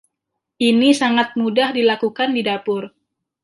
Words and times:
Ini 0.69 0.89
sangat 1.01 1.29
mudah 1.41 1.69
dilakukan 1.77 2.29
di 2.37 2.41
dapur. 2.49 2.83